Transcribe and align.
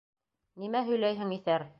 Нимә 0.63 0.81
һөйләйһең, 0.87 1.37
иҫәр? 1.37 1.69